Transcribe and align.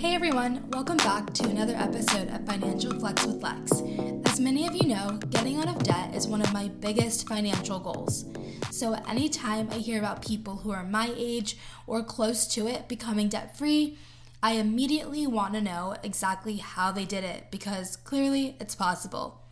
Hey 0.00 0.14
everyone, 0.14 0.64
welcome 0.70 0.96
back 0.96 1.30
to 1.34 1.50
another 1.50 1.74
episode 1.76 2.30
of 2.30 2.46
Financial 2.46 2.98
Flex 2.98 3.26
with 3.26 3.42
Lex. 3.42 3.82
As 4.24 4.40
many 4.40 4.66
of 4.66 4.74
you 4.74 4.88
know, 4.88 5.20
getting 5.28 5.58
out 5.58 5.68
of 5.68 5.82
debt 5.82 6.14
is 6.14 6.26
one 6.26 6.40
of 6.40 6.54
my 6.54 6.68
biggest 6.68 7.28
financial 7.28 7.78
goals. 7.78 8.24
So, 8.70 8.94
anytime 9.06 9.68
I 9.70 9.74
hear 9.74 9.98
about 9.98 10.24
people 10.24 10.56
who 10.56 10.70
are 10.70 10.84
my 10.84 11.12
age 11.18 11.58
or 11.86 12.02
close 12.02 12.46
to 12.54 12.66
it 12.66 12.88
becoming 12.88 13.28
debt 13.28 13.58
free, 13.58 13.98
I 14.42 14.52
immediately 14.52 15.26
want 15.26 15.52
to 15.52 15.60
know 15.60 15.96
exactly 16.02 16.56
how 16.56 16.90
they 16.90 17.04
did 17.04 17.22
it 17.22 17.50
because 17.50 17.96
clearly 17.96 18.56
it's 18.58 18.74
possible. 18.74 19.42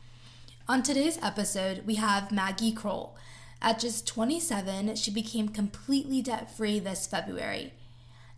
On 0.66 0.82
today's 0.82 1.18
episode, 1.22 1.82
we 1.84 1.96
have 1.96 2.32
Maggie 2.32 2.72
Kroll. 2.72 3.14
At 3.60 3.80
just 3.80 4.06
27, 4.06 4.96
she 4.96 5.10
became 5.10 5.50
completely 5.50 6.22
debt 6.22 6.50
free 6.50 6.78
this 6.78 7.06
February. 7.06 7.74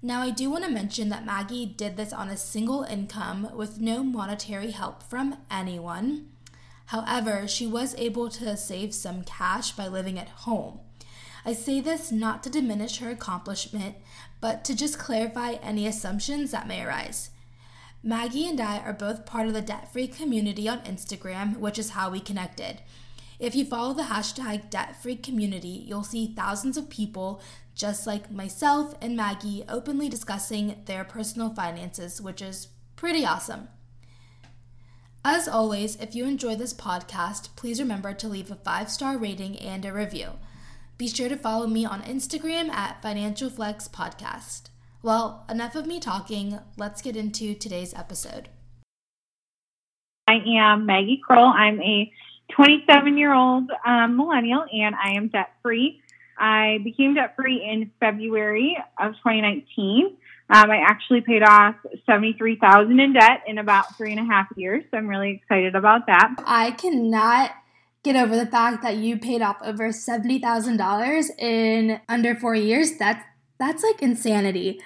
Now, 0.02 0.22
I 0.22 0.30
do 0.30 0.50
want 0.50 0.64
to 0.64 0.70
mention 0.70 1.10
that 1.10 1.26
Maggie 1.26 1.66
did 1.66 1.98
this 1.98 2.12
on 2.12 2.30
a 2.30 2.36
single 2.36 2.84
income 2.84 3.50
with 3.54 3.80
no 3.80 4.02
monetary 4.02 4.70
help 4.70 5.02
from 5.02 5.36
anyone. 5.50 6.28
However, 6.86 7.46
she 7.46 7.66
was 7.66 7.94
able 7.98 8.30
to 8.30 8.56
save 8.56 8.94
some 8.94 9.24
cash 9.24 9.72
by 9.72 9.88
living 9.88 10.18
at 10.18 10.28
home. 10.28 10.80
I 11.44 11.52
say 11.52 11.80
this 11.80 12.10
not 12.10 12.42
to 12.42 12.50
diminish 12.50 12.98
her 12.98 13.10
accomplishment, 13.10 13.96
but 14.40 14.64
to 14.64 14.74
just 14.74 14.98
clarify 14.98 15.52
any 15.62 15.86
assumptions 15.86 16.50
that 16.50 16.66
may 16.66 16.82
arise. 16.82 17.30
Maggie 18.02 18.48
and 18.48 18.58
I 18.58 18.78
are 18.78 18.94
both 18.94 19.26
part 19.26 19.46
of 19.46 19.52
the 19.52 19.60
debt 19.60 19.92
free 19.92 20.08
community 20.08 20.66
on 20.66 20.80
Instagram, 20.80 21.58
which 21.58 21.78
is 21.78 21.90
how 21.90 22.08
we 22.08 22.20
connected. 22.20 22.80
If 23.40 23.56
you 23.56 23.64
follow 23.64 23.94
the 23.94 24.02
hashtag 24.02 24.68
debt 24.68 25.02
free 25.02 25.16
community, 25.16 25.84
you'll 25.88 26.04
see 26.04 26.34
thousands 26.36 26.76
of 26.76 26.90
people 26.90 27.40
just 27.74 28.06
like 28.06 28.30
myself 28.30 28.94
and 29.00 29.16
Maggie 29.16 29.64
openly 29.66 30.10
discussing 30.10 30.82
their 30.84 31.04
personal 31.04 31.48
finances, 31.48 32.20
which 32.20 32.42
is 32.42 32.68
pretty 32.96 33.24
awesome. 33.24 33.68
As 35.24 35.48
always, 35.48 35.96
if 35.96 36.14
you 36.14 36.26
enjoy 36.26 36.54
this 36.54 36.74
podcast, 36.74 37.56
please 37.56 37.80
remember 37.80 38.12
to 38.12 38.28
leave 38.28 38.50
a 38.50 38.56
five 38.56 38.90
star 38.90 39.16
rating 39.16 39.58
and 39.58 39.86
a 39.86 39.92
review. 39.92 40.32
Be 40.98 41.08
sure 41.08 41.30
to 41.30 41.36
follow 41.36 41.66
me 41.66 41.86
on 41.86 42.02
Instagram 42.02 42.68
at 42.68 43.00
Financial 43.00 43.48
Flex 43.48 43.88
Podcast. 43.88 44.64
Well, 45.02 45.46
enough 45.48 45.74
of 45.74 45.86
me 45.86 45.98
talking. 45.98 46.58
Let's 46.76 47.00
get 47.00 47.16
into 47.16 47.54
today's 47.54 47.94
episode. 47.94 48.50
I 50.28 50.42
am 50.46 50.84
Maggie 50.84 51.22
Kroll. 51.26 51.46
I'm 51.46 51.80
a 51.80 52.12
27 52.54 53.18
year 53.18 53.32
old 53.32 53.70
um, 53.86 54.16
millennial 54.16 54.64
and 54.72 54.94
I 54.94 55.12
am 55.12 55.28
debt 55.28 55.52
free. 55.62 56.02
I 56.38 56.78
became 56.82 57.14
debt 57.14 57.36
free 57.36 57.62
in 57.62 57.90
February 58.00 58.76
of 58.98 59.12
2019. 59.16 60.16
Um, 60.52 60.70
I 60.70 60.78
actually 60.78 61.20
paid 61.20 61.42
off 61.42 61.76
73000 62.06 62.98
in 62.98 63.12
debt 63.12 63.42
in 63.46 63.58
about 63.58 63.96
three 63.96 64.10
and 64.10 64.20
a 64.20 64.24
half 64.24 64.48
years. 64.56 64.82
So 64.90 64.96
I'm 64.96 65.06
really 65.06 65.32
excited 65.42 65.76
about 65.76 66.06
that. 66.06 66.34
I 66.44 66.72
cannot 66.72 67.52
get 68.02 68.16
over 68.16 68.34
the 68.34 68.46
fact 68.46 68.82
that 68.82 68.96
you 68.96 69.18
paid 69.18 69.42
off 69.42 69.58
over 69.62 69.90
$70,000 69.90 71.38
in 71.38 72.00
under 72.08 72.34
four 72.34 72.54
years. 72.54 72.96
That's, 72.98 73.22
that's 73.58 73.84
like 73.84 74.02
insanity. 74.02 74.80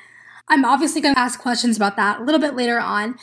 I'm 0.48 0.65
obviously 0.65 1.01
going 1.01 1.15
to 1.15 1.20
ask 1.20 1.41
questions 1.41 1.77
about 1.77 1.97
that 1.97 2.20
a 2.20 2.25
little 2.25 2.41
bit 2.41 2.55
later 2.55 2.79
on. 2.79 3.17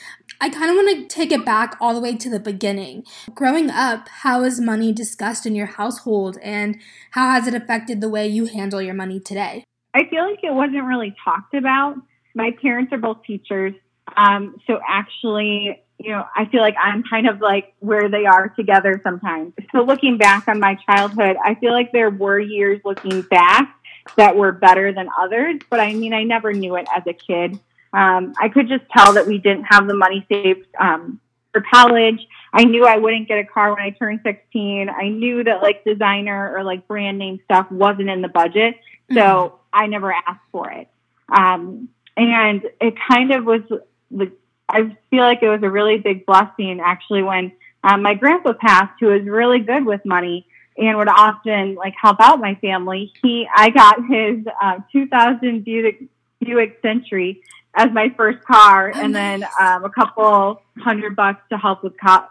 I 0.43 0.49
kind 0.49 0.71
of 0.71 0.75
want 0.75 0.89
to 0.89 1.15
take 1.15 1.31
it 1.31 1.45
back 1.45 1.77
all 1.79 1.93
the 1.93 1.99
way 1.99 2.17
to 2.17 2.27
the 2.27 2.39
beginning. 2.39 3.05
Growing 3.35 3.69
up, 3.69 4.09
how 4.09 4.43
is 4.43 4.59
money 4.59 4.91
discussed 4.91 5.45
in 5.45 5.53
your 5.53 5.67
household 5.67 6.39
and 6.41 6.77
how 7.11 7.29
has 7.29 7.45
it 7.45 7.53
affected 7.53 8.01
the 8.01 8.09
way 8.09 8.27
you 8.27 8.45
handle 8.45 8.81
your 8.81 8.95
money 8.95 9.19
today? 9.19 9.63
I 9.93 10.07
feel 10.09 10.27
like 10.27 10.39
it 10.41 10.51
wasn't 10.51 10.85
really 10.85 11.15
talked 11.23 11.53
about. 11.53 11.95
My 12.33 12.55
parents 12.59 12.91
are 12.91 12.97
both 12.97 13.21
teachers. 13.23 13.75
Um, 14.17 14.57
so 14.65 14.79
actually, 14.89 15.79
you 15.99 16.09
know, 16.09 16.25
I 16.35 16.45
feel 16.45 16.61
like 16.61 16.75
I'm 16.81 17.03
kind 17.03 17.29
of 17.29 17.39
like 17.39 17.75
where 17.77 18.09
they 18.09 18.25
are 18.25 18.49
together 18.49 18.99
sometimes. 19.03 19.53
So 19.71 19.83
looking 19.83 20.17
back 20.17 20.47
on 20.47 20.59
my 20.59 20.75
childhood, 20.87 21.37
I 21.43 21.53
feel 21.53 21.71
like 21.71 21.91
there 21.91 22.09
were 22.09 22.39
years 22.39 22.81
looking 22.83 23.21
back 23.21 23.75
that 24.17 24.35
were 24.35 24.51
better 24.51 24.91
than 24.91 25.07
others. 25.19 25.59
But 25.69 25.81
I 25.81 25.93
mean, 25.93 26.15
I 26.15 26.23
never 26.23 26.51
knew 26.51 26.77
it 26.77 26.87
as 26.95 27.03
a 27.05 27.13
kid. 27.13 27.59
Um, 27.93 28.33
I 28.39 28.49
could 28.49 28.67
just 28.67 28.83
tell 28.95 29.13
that 29.13 29.27
we 29.27 29.37
didn't 29.37 29.65
have 29.65 29.87
the 29.87 29.93
money 29.93 30.25
saved 30.29 30.67
um, 30.79 31.19
for 31.51 31.61
college. 31.61 32.25
I 32.53 32.63
knew 32.63 32.85
I 32.85 32.97
wouldn't 32.97 33.27
get 33.27 33.39
a 33.39 33.45
car 33.45 33.73
when 33.73 33.81
I 33.81 33.91
turned 33.91 34.21
16. 34.23 34.89
I 34.89 35.09
knew 35.09 35.43
that 35.43 35.61
like 35.61 35.83
designer 35.83 36.55
or 36.55 36.63
like 36.63 36.87
brand 36.87 37.17
name 37.17 37.39
stuff 37.45 37.69
wasn't 37.71 38.09
in 38.09 38.21
the 38.21 38.27
budget. 38.27 38.75
So 39.11 39.19
mm-hmm. 39.19 39.55
I 39.73 39.87
never 39.87 40.13
asked 40.13 40.45
for 40.51 40.71
it. 40.71 40.87
Um, 41.29 41.89
and 42.17 42.63
it 42.79 42.95
kind 43.09 43.31
of 43.31 43.45
was, 43.45 43.61
the, 44.09 44.31
I 44.69 44.97
feel 45.09 45.23
like 45.23 45.43
it 45.43 45.49
was 45.49 45.63
a 45.63 45.69
really 45.69 45.97
big 45.97 46.25
blessing 46.25 46.81
actually 46.83 47.23
when 47.23 47.51
um, 47.83 48.01
my 48.03 48.13
grandpa 48.13 48.53
passed, 48.53 48.93
who 48.99 49.07
was 49.07 49.23
really 49.23 49.59
good 49.59 49.85
with 49.85 50.01
money 50.05 50.45
and 50.77 50.97
would 50.97 51.07
often 51.07 51.75
like 51.75 51.93
help 52.01 52.17
out 52.19 52.39
my 52.39 52.55
family. 52.55 53.11
He, 53.21 53.47
I 53.53 53.69
got 53.69 53.97
his 54.07 54.45
uh, 54.61 54.79
2000 54.91 55.63
Buick, 55.63 56.03
Buick 56.39 56.79
Century 56.81 57.41
as 57.75 57.89
my 57.91 58.13
first 58.17 58.43
car, 58.43 58.91
oh, 58.93 58.99
and 58.99 59.15
then 59.15 59.43
um, 59.59 59.85
a 59.85 59.89
couple 59.89 60.61
hundred 60.79 61.15
bucks 61.15 61.41
to 61.49 61.57
help 61.57 61.83
with 61.83 61.93
co- 62.03 62.27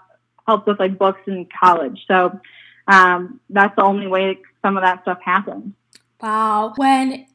help 0.47 0.67
with 0.67 0.79
like 0.79 0.99
books 0.99 1.21
in 1.27 1.47
college. 1.59 2.05
So 2.07 2.39
um, 2.87 3.41
that's 3.49 3.75
the 3.77 3.83
only 3.83 4.07
way 4.07 4.39
some 4.63 4.77
of 4.77 4.83
that 4.83 5.03
stuff 5.03 5.19
happened. 5.25 5.75
Wow. 6.21 6.75
When 6.77 7.27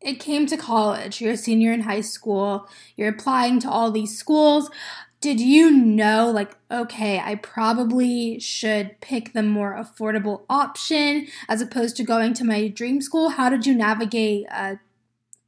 it 0.00 0.18
came 0.18 0.46
to 0.46 0.56
college, 0.56 1.20
you're 1.20 1.32
a 1.32 1.36
senior 1.36 1.72
in 1.72 1.82
high 1.82 2.00
school, 2.00 2.68
you're 2.96 3.10
applying 3.10 3.60
to 3.60 3.70
all 3.70 3.90
these 3.90 4.16
schools 4.16 4.70
did 5.20 5.38
you 5.38 5.70
know 5.70 6.30
like 6.30 6.56
okay 6.70 7.18
i 7.20 7.34
probably 7.34 8.38
should 8.40 8.98
pick 9.00 9.32
the 9.32 9.42
more 9.42 9.74
affordable 9.74 10.42
option 10.48 11.26
as 11.48 11.60
opposed 11.60 11.96
to 11.96 12.02
going 12.02 12.32
to 12.32 12.44
my 12.44 12.68
dream 12.68 13.00
school 13.00 13.30
how 13.30 13.48
did 13.48 13.66
you 13.66 13.74
navigate 13.74 14.46
uh, 14.50 14.76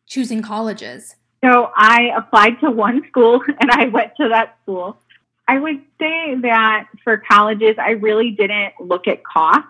choosing 0.06 0.42
colleges 0.42 1.16
so 1.44 1.70
i 1.76 2.12
applied 2.16 2.60
to 2.60 2.70
one 2.70 3.02
school 3.08 3.40
and 3.60 3.70
i 3.70 3.86
went 3.86 4.12
to 4.16 4.28
that 4.28 4.56
school. 4.62 4.96
I 5.48 5.58
would 5.58 5.82
say 6.00 6.36
that 6.42 6.88
for 7.04 7.18
colleges 7.18 7.76
i 7.78 7.90
really 7.90 8.30
didn't 8.30 8.74
look 8.80 9.08
at 9.08 9.24
cost. 9.24 9.66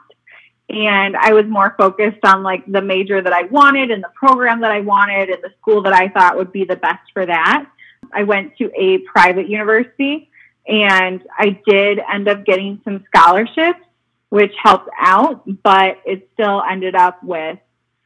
And 0.68 1.16
i 1.16 1.32
was 1.32 1.46
more 1.46 1.74
focused 1.76 2.24
on 2.24 2.42
like 2.42 2.64
the 2.66 2.82
major 2.82 3.20
that 3.20 3.32
i 3.32 3.42
wanted 3.42 3.90
and 3.90 4.02
the 4.02 4.12
program 4.14 4.60
that 4.60 4.70
i 4.70 4.80
wanted 4.80 5.28
and 5.28 5.42
the 5.42 5.52
school 5.60 5.82
that 5.82 5.92
i 5.92 6.08
thought 6.08 6.36
would 6.36 6.52
be 6.52 6.64
the 6.64 6.76
best 6.76 7.10
for 7.12 7.26
that. 7.26 7.66
I 8.12 8.24
went 8.24 8.56
to 8.58 8.70
a 8.76 8.98
private 8.98 9.48
university 9.48 10.30
and 10.66 11.22
I 11.36 11.60
did 11.66 11.98
end 12.12 12.28
up 12.28 12.44
getting 12.44 12.80
some 12.84 13.04
scholarships, 13.06 13.80
which 14.28 14.52
helped 14.62 14.88
out, 14.98 15.42
but 15.62 16.00
it 16.04 16.28
still 16.34 16.62
ended 16.68 16.94
up 16.94 17.22
with 17.22 17.58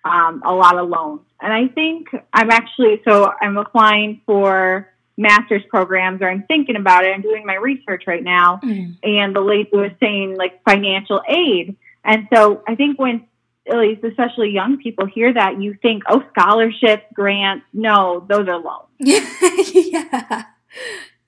um, 0.07 0.43
a 0.45 0.55
lot 0.55 0.79
of 0.79 0.89
loans. 0.89 1.21
And 1.41 1.53
I 1.53 1.69
think 1.69 2.09
I'm 2.33 2.51
actually, 2.51 3.03
so 3.07 3.31
I'm 3.41 3.57
applying 3.57 4.21
for 4.25 4.89
master's 5.17 5.63
programs 5.69 6.23
or 6.23 6.29
I'm 6.29 6.45
thinking 6.45 6.77
about 6.77 7.05
it. 7.05 7.15
I'm 7.15 7.23
doing 7.23 7.45
my 7.45 7.55
research 7.55 8.05
right 8.07 8.23
now. 8.23 8.61
Mm. 8.63 8.97
And 9.03 9.35
the 9.35 9.41
lady 9.41 9.71
was 9.73 9.91
saying 10.01 10.37
like 10.37 10.63
financial 10.65 11.23
aid. 11.29 11.77
And 12.05 12.29
so 12.33 12.63
I 12.69 12.75
think 12.75 12.99
when 12.99 13.27
at 13.69 13.79
least 13.79 14.05
especially 14.05 14.51
young 14.51 14.79
people 14.79 15.07
hear 15.07 15.33
that, 15.33 15.61
you 15.61 15.77
think, 15.83 16.05
oh, 16.09 16.23
scholarships, 16.31 17.05
grants. 17.13 17.67
No, 17.73 18.25
those 18.29 18.47
are 18.49 18.59
loans. 18.59 18.87
yeah, 18.99 20.45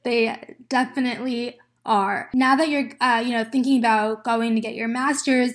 they 0.05 0.55
definitely 0.69 1.59
are. 1.85 2.31
Now 2.33 2.55
that 2.55 2.69
you're, 2.69 2.91
uh, 3.01 3.23
you 3.27 3.33
know, 3.33 3.45
thinking 3.45 3.81
about 3.81 4.23
going 4.23 4.55
to 4.55 4.61
get 4.61 4.75
your 4.75 4.87
master's, 4.87 5.55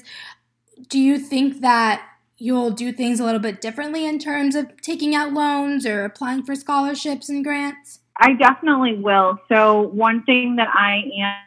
do 0.89 0.99
you 0.99 1.17
think 1.17 1.61
that 1.61 2.05
you'll 2.43 2.71
do 2.71 2.91
things 2.91 3.21
a 3.21 3.23
little 3.23 3.39
bit 3.39 3.61
differently 3.61 4.05
in 4.05 4.19
terms 4.19 4.53
of 4.53 4.69
taking 4.81 5.15
out 5.15 5.31
loans 5.31 5.85
or 5.85 6.03
applying 6.03 6.43
for 6.43 6.55
scholarships 6.55 7.29
and 7.29 7.41
grants? 7.41 7.99
I 8.17 8.33
definitely 8.33 8.95
will. 8.95 9.39
So, 9.47 9.83
one 9.83 10.23
thing 10.23 10.57
that 10.57 10.67
I 10.67 11.03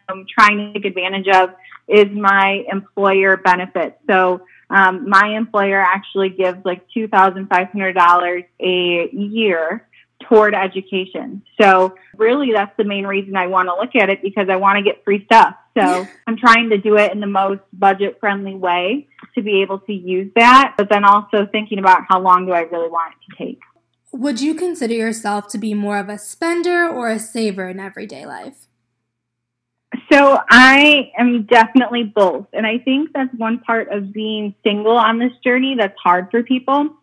am 0.08 0.24
trying 0.26 0.56
to 0.56 0.72
take 0.72 0.86
advantage 0.86 1.28
of 1.28 1.50
is 1.86 2.06
my 2.10 2.64
employer 2.72 3.36
benefits. 3.36 3.96
So, 4.08 4.40
um, 4.70 5.08
my 5.08 5.36
employer 5.36 5.80
actually 5.80 6.30
gives 6.30 6.64
like 6.64 6.86
$2,500 6.96 8.44
a 8.58 9.10
year 9.12 9.85
toward 10.28 10.54
education. 10.54 11.42
So 11.60 11.94
really 12.16 12.52
that's 12.52 12.76
the 12.76 12.84
main 12.84 13.06
reason 13.06 13.36
I 13.36 13.46
want 13.46 13.68
to 13.68 13.74
look 13.74 13.94
at 13.94 14.10
it 14.10 14.22
because 14.22 14.48
I 14.48 14.56
want 14.56 14.78
to 14.78 14.82
get 14.82 15.04
free 15.04 15.24
stuff. 15.24 15.54
So 15.78 16.06
I'm 16.26 16.36
trying 16.36 16.70
to 16.70 16.78
do 16.78 16.96
it 16.96 17.12
in 17.12 17.20
the 17.20 17.26
most 17.26 17.60
budget 17.72 18.18
friendly 18.18 18.54
way 18.54 19.08
to 19.34 19.42
be 19.42 19.62
able 19.62 19.80
to 19.80 19.92
use 19.92 20.32
that, 20.36 20.74
but 20.78 20.88
then 20.88 21.04
also 21.04 21.46
thinking 21.50 21.78
about 21.78 22.02
how 22.08 22.20
long 22.20 22.46
do 22.46 22.52
I 22.52 22.60
really 22.60 22.88
want 22.88 23.14
it 23.14 23.32
to 23.32 23.44
take. 23.44 23.60
Would 24.12 24.40
you 24.40 24.54
consider 24.54 24.94
yourself 24.94 25.48
to 25.48 25.58
be 25.58 25.74
more 25.74 25.98
of 25.98 26.08
a 26.08 26.18
spender 26.18 26.88
or 26.88 27.10
a 27.10 27.18
saver 27.18 27.68
in 27.68 27.78
everyday 27.78 28.24
life? 28.24 28.66
So 30.10 30.38
I 30.48 31.12
am 31.18 31.44
definitely 31.44 32.04
both. 32.04 32.46
And 32.52 32.66
I 32.66 32.78
think 32.78 33.10
that's 33.12 33.32
one 33.36 33.58
part 33.58 33.92
of 33.92 34.12
being 34.12 34.54
single 34.62 34.96
on 34.96 35.18
this 35.18 35.32
journey 35.44 35.74
that's 35.78 35.98
hard 36.02 36.28
for 36.30 36.42
people 36.42 36.96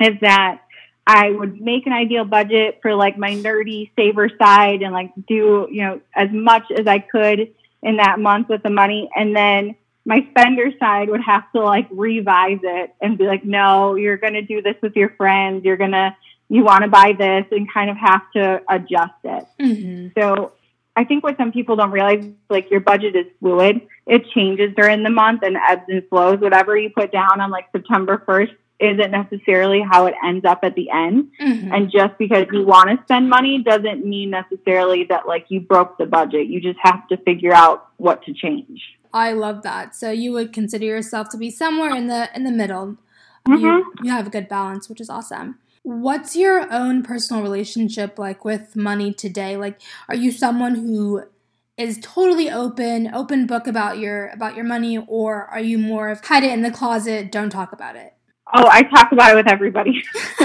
is 0.00 0.14
that 0.20 0.62
I 1.10 1.30
would 1.30 1.58
make 1.58 1.86
an 1.86 1.94
ideal 1.94 2.26
budget 2.26 2.80
for 2.82 2.94
like 2.94 3.16
my 3.16 3.30
nerdy 3.30 3.90
saver 3.96 4.28
side 4.38 4.82
and 4.82 4.92
like 4.92 5.10
do, 5.26 5.66
you 5.70 5.80
know, 5.80 6.02
as 6.14 6.28
much 6.30 6.64
as 6.70 6.86
I 6.86 6.98
could 6.98 7.54
in 7.82 7.96
that 7.96 8.20
month 8.20 8.50
with 8.50 8.62
the 8.62 8.68
money. 8.68 9.08
And 9.16 9.34
then 9.34 9.74
my 10.04 10.26
spender 10.30 10.70
side 10.78 11.08
would 11.08 11.22
have 11.22 11.50
to 11.52 11.62
like 11.62 11.88
revise 11.90 12.58
it 12.62 12.94
and 13.00 13.16
be 13.16 13.24
like, 13.24 13.42
no, 13.42 13.94
you're 13.94 14.18
going 14.18 14.34
to 14.34 14.42
do 14.42 14.60
this 14.60 14.74
with 14.82 14.96
your 14.96 15.08
friends. 15.16 15.64
You're 15.64 15.78
going 15.78 15.92
to, 15.92 16.14
you 16.50 16.62
want 16.62 16.82
to 16.82 16.90
buy 16.90 17.14
this 17.18 17.46
and 17.52 17.72
kind 17.72 17.88
of 17.88 17.96
have 17.96 18.30
to 18.36 18.60
adjust 18.68 19.14
it. 19.24 19.46
Mm-hmm. 19.58 20.20
So 20.20 20.52
I 20.94 21.04
think 21.04 21.24
what 21.24 21.38
some 21.38 21.52
people 21.52 21.76
don't 21.76 21.90
realize, 21.90 22.22
like 22.50 22.70
your 22.70 22.80
budget 22.80 23.16
is 23.16 23.26
fluid. 23.40 23.80
It 24.06 24.28
changes 24.34 24.74
during 24.76 25.04
the 25.04 25.10
month 25.10 25.42
and 25.42 25.56
ebbs 25.56 25.84
and 25.88 26.06
flows. 26.10 26.38
Whatever 26.40 26.76
you 26.76 26.90
put 26.90 27.12
down 27.12 27.40
on 27.40 27.50
like 27.50 27.68
September 27.72 28.22
1st 28.28 28.54
isn't 28.80 29.10
necessarily 29.10 29.80
how 29.80 30.06
it 30.06 30.14
ends 30.24 30.44
up 30.44 30.60
at 30.62 30.74
the 30.74 30.88
end. 30.90 31.30
Mm-hmm. 31.40 31.72
And 31.72 31.90
just 31.90 32.16
because 32.18 32.46
you 32.52 32.64
want 32.64 32.90
to 32.90 33.02
spend 33.04 33.28
money 33.28 33.62
doesn't 33.62 34.06
mean 34.06 34.30
necessarily 34.30 35.04
that 35.04 35.26
like 35.26 35.46
you 35.48 35.60
broke 35.60 35.98
the 35.98 36.06
budget. 36.06 36.46
You 36.46 36.60
just 36.60 36.78
have 36.82 37.06
to 37.08 37.16
figure 37.18 37.52
out 37.52 37.88
what 37.96 38.22
to 38.24 38.32
change. 38.32 38.80
I 39.12 39.32
love 39.32 39.62
that. 39.62 39.96
So 39.96 40.10
you 40.10 40.32
would 40.32 40.52
consider 40.52 40.84
yourself 40.84 41.28
to 41.30 41.36
be 41.36 41.50
somewhere 41.50 41.94
in 41.94 42.06
the 42.06 42.28
in 42.34 42.44
the 42.44 42.52
middle. 42.52 42.98
Mm-hmm. 43.48 43.64
You, 43.64 43.92
you 44.04 44.10
have 44.12 44.26
a 44.26 44.30
good 44.30 44.48
balance, 44.48 44.88
which 44.88 45.00
is 45.00 45.10
awesome. 45.10 45.58
What's 45.82 46.36
your 46.36 46.70
own 46.72 47.02
personal 47.02 47.42
relationship 47.42 48.18
like 48.18 48.44
with 48.44 48.76
money 48.76 49.12
today? 49.12 49.56
Like 49.56 49.80
are 50.08 50.14
you 50.14 50.30
someone 50.30 50.74
who 50.74 51.24
is 51.76 51.98
totally 52.02 52.50
open, 52.50 53.12
open 53.14 53.46
book 53.46 53.66
about 53.66 53.98
your 53.98 54.28
about 54.28 54.54
your 54.54 54.64
money 54.64 54.98
or 54.98 55.46
are 55.46 55.60
you 55.60 55.78
more 55.78 56.10
of 56.10 56.24
hide 56.24 56.44
it 56.44 56.52
in 56.52 56.62
the 56.62 56.70
closet, 56.70 57.32
don't 57.32 57.50
talk 57.50 57.72
about 57.72 57.96
it? 57.96 58.14
Oh, 58.52 58.66
I 58.70 58.82
talk 58.82 59.12
about 59.12 59.32
it 59.32 59.36
with 59.36 59.48
everybody. 59.48 60.02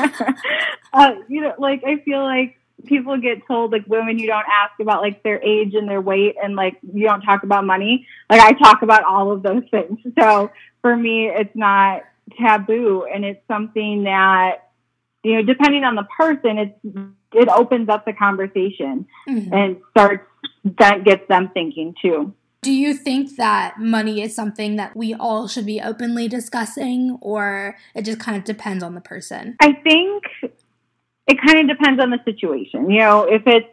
uh, 0.93 1.15
you 1.27 1.41
know, 1.41 1.53
like 1.57 1.83
I 1.85 1.97
feel 1.99 2.21
like 2.21 2.57
people 2.85 3.17
get 3.17 3.45
told 3.47 3.71
like 3.71 3.85
women 3.87 4.19
you 4.19 4.27
don't 4.27 4.45
ask 4.51 4.79
about 4.79 5.01
like 5.01 5.23
their 5.23 5.41
age 5.41 5.73
and 5.73 5.87
their 5.87 6.01
weight 6.01 6.35
and 6.41 6.55
like 6.55 6.77
you 6.93 7.05
don't 7.05 7.21
talk 7.21 7.43
about 7.43 7.65
money. 7.65 8.07
Like 8.29 8.41
I 8.41 8.51
talk 8.53 8.81
about 8.81 9.03
all 9.03 9.31
of 9.31 9.43
those 9.43 9.63
things. 9.71 9.99
So 10.19 10.51
for 10.81 10.95
me, 10.95 11.27
it's 11.27 11.55
not 11.55 12.03
taboo 12.39 13.07
and 13.13 13.23
it's 13.23 13.45
something 13.47 14.03
that 14.03 14.69
you 15.23 15.35
know, 15.35 15.43
depending 15.43 15.85
on 15.85 15.95
the 15.95 16.05
person, 16.17 16.57
it's 16.57 17.07
it 17.33 17.47
opens 17.47 17.89
up 17.89 18.05
the 18.05 18.13
conversation 18.13 19.07
mm-hmm. 19.27 19.53
and 19.53 19.77
starts 19.91 20.27
that 20.77 21.03
gets 21.03 21.27
them 21.27 21.49
thinking 21.53 21.95
too. 22.01 22.33
Do 22.63 22.71
you 22.71 22.93
think 22.93 23.35
that 23.35 23.79
money 23.79 24.21
is 24.21 24.35
something 24.35 24.77
that 24.77 24.95
we 24.95 25.13
all 25.13 25.47
should 25.47 25.65
be 25.65 25.81
openly 25.81 26.27
discussing, 26.27 27.17
or 27.21 27.77
it 27.93 28.05
just 28.05 28.19
kind 28.19 28.37
of 28.37 28.43
depends 28.43 28.83
on 28.83 28.95
the 28.95 29.01
person? 29.01 29.55
I 29.59 29.73
think 29.73 30.23
it 31.27 31.37
kind 31.45 31.59
of 31.59 31.77
depends 31.77 32.01
on 32.01 32.09
the 32.09 32.19
situation. 32.25 32.89
You 32.89 32.99
know, 32.99 33.23
if 33.23 33.43
it's 33.45 33.67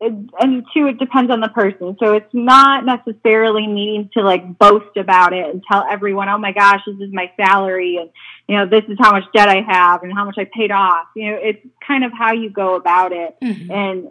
it, 0.00 0.12
and 0.38 0.64
two, 0.74 0.88
it 0.88 0.98
depends 0.98 1.30
on 1.30 1.40
the 1.40 1.48
person. 1.48 1.96
So 1.98 2.14
it's 2.14 2.32
not 2.34 2.84
necessarily 2.84 3.66
needing 3.66 4.10
to 4.12 4.22
like 4.22 4.58
boast 4.58 4.96
about 4.96 5.32
it 5.32 5.48
and 5.48 5.62
tell 5.70 5.86
everyone, 5.90 6.28
oh 6.28 6.38
my 6.38 6.52
gosh, 6.52 6.80
this 6.86 6.96
is 7.00 7.12
my 7.12 7.32
salary 7.36 7.96
and, 7.96 8.10
you 8.46 8.56
know, 8.56 8.66
this 8.66 8.84
is 8.88 8.98
how 9.00 9.12
much 9.12 9.24
debt 9.34 9.48
I 9.48 9.62
have 9.62 10.02
and 10.02 10.12
how 10.12 10.26
much 10.26 10.36
I 10.38 10.44
paid 10.44 10.70
off. 10.70 11.06
You 11.16 11.30
know, 11.30 11.38
it's 11.40 11.66
kind 11.86 12.04
of 12.04 12.12
how 12.12 12.32
you 12.32 12.50
go 12.50 12.74
about 12.74 13.12
it. 13.12 13.36
Mm-hmm. 13.42 13.70
And 13.70 14.10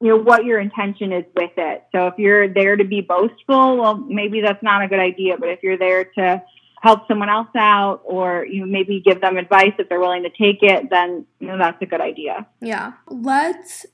you 0.00 0.08
know 0.08 0.16
what 0.16 0.44
your 0.44 0.58
intention 0.58 1.12
is 1.12 1.24
with 1.36 1.50
it. 1.56 1.84
So 1.92 2.06
if 2.06 2.14
you're 2.16 2.48
there 2.48 2.76
to 2.76 2.84
be 2.84 3.02
boastful, 3.02 3.76
well, 3.76 3.96
maybe 3.96 4.40
that's 4.40 4.62
not 4.62 4.82
a 4.82 4.88
good 4.88 4.98
idea. 4.98 5.36
But 5.38 5.50
if 5.50 5.62
you're 5.62 5.78
there 5.78 6.04
to 6.04 6.42
help 6.80 7.06
someone 7.06 7.28
else 7.28 7.48
out, 7.54 8.00
or 8.04 8.46
you 8.46 8.60
know, 8.60 8.66
maybe 8.66 9.02
give 9.04 9.20
them 9.20 9.36
advice 9.36 9.72
if 9.78 9.88
they're 9.88 10.00
willing 10.00 10.22
to 10.22 10.30
take 10.30 10.62
it, 10.62 10.88
then 10.90 11.26
you 11.38 11.48
know 11.48 11.58
that's 11.58 11.80
a 11.82 11.86
good 11.86 12.00
idea. 12.00 12.46
Yeah, 12.60 12.94
let's 13.08 13.84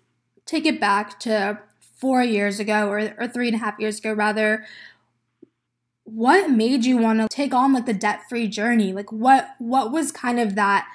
take 0.45 0.65
it 0.65 0.81
back 0.81 1.19
to 1.21 1.59
four 1.81 2.23
years 2.23 2.61
ago, 2.61 2.89
or 2.89 3.13
or 3.19 3.27
three 3.27 3.49
and 3.49 3.57
a 3.57 3.61
half 3.61 3.79
years 3.79 3.99
ago, 3.99 4.13
rather. 4.13 4.65
What 6.05 6.53
made 6.53 6.85
you 6.85 6.99
want 6.99 7.19
to 7.19 7.27
take 7.27 7.53
on 7.53 7.73
like 7.73 7.87
the 7.87 7.93
debt 7.93 8.21
free 8.29 8.47
journey? 8.47 8.93
Like 8.93 9.11
what 9.11 9.49
what 9.59 9.91
was 9.91 10.13
kind 10.13 10.39
of 10.39 10.55
that 10.55 10.87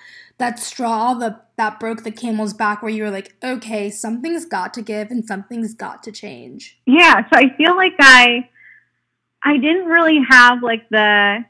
that 0.41 0.59
straw 0.59 1.13
the, 1.13 1.39
that 1.57 1.79
broke 1.79 2.03
the 2.03 2.11
camel's 2.11 2.53
back 2.53 2.81
where 2.81 2.91
you 2.91 3.03
were 3.03 3.11
like, 3.11 3.35
okay, 3.43 3.91
something's 3.91 4.45
got 4.45 4.73
to 4.73 4.81
give 4.81 5.11
and 5.11 5.23
something's 5.23 5.75
got 5.75 6.01
to 6.03 6.11
change? 6.11 6.79
Yeah, 6.87 7.23
so 7.29 7.39
I 7.39 7.55
feel 7.55 7.75
like 7.75 7.93
I 7.99 8.49
I 9.43 9.57
didn't 9.57 9.85
really 9.85 10.19
have 10.29 10.63
like 10.63 10.89
the 10.89 11.45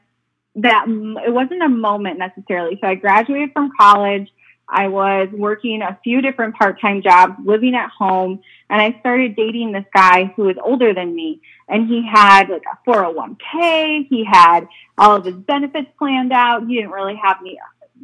that 0.56 0.84
it 0.86 1.32
wasn't 1.32 1.62
a 1.62 1.68
moment 1.68 2.18
necessarily. 2.18 2.78
So 2.80 2.86
I 2.86 2.94
graduated 2.94 3.52
from 3.52 3.70
college. 3.78 4.30
I 4.68 4.88
was 4.88 5.28
working 5.32 5.82
a 5.82 5.98
few 6.04 6.20
different 6.22 6.54
part-time 6.54 7.02
jobs, 7.02 7.34
living 7.44 7.74
at 7.74 7.90
home, 7.90 8.40
and 8.70 8.80
I 8.80 8.98
started 9.00 9.36
dating 9.36 9.72
this 9.72 9.84
guy 9.94 10.32
who 10.36 10.44
was 10.44 10.56
older 10.62 10.94
than 10.94 11.14
me. 11.14 11.40
And 11.68 11.88
he 11.88 12.06
had 12.06 12.48
like 12.48 12.62
a 12.70 12.90
401k. 12.90 14.06
He 14.08 14.24
had 14.24 14.66
all 14.98 15.16
of 15.16 15.24
his 15.24 15.34
benefits 15.34 15.88
planned 15.98 16.32
out. 16.32 16.66
He 16.66 16.76
didn't 16.76 16.90
really 16.90 17.16
have 17.22 17.38
any 17.40 17.58